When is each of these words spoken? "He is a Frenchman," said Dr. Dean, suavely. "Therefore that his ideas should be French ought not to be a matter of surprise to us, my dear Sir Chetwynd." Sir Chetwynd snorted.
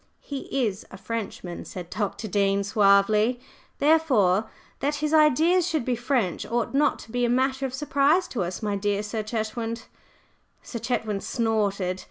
"He 0.23 0.65
is 0.65 0.83
a 0.89 0.97
Frenchman," 0.97 1.63
said 1.63 1.91
Dr. 1.91 2.27
Dean, 2.27 2.63
suavely. 2.63 3.39
"Therefore 3.77 4.49
that 4.79 4.95
his 4.95 5.13
ideas 5.13 5.67
should 5.67 5.85
be 5.85 5.95
French 5.95 6.43
ought 6.43 6.73
not 6.73 6.97
to 7.01 7.11
be 7.11 7.23
a 7.23 7.29
matter 7.29 7.67
of 7.67 7.73
surprise 7.75 8.27
to 8.29 8.43
us, 8.43 8.63
my 8.63 8.75
dear 8.75 9.03
Sir 9.03 9.21
Chetwynd." 9.21 9.83
Sir 10.63 10.79
Chetwynd 10.79 11.21
snorted. 11.23 11.99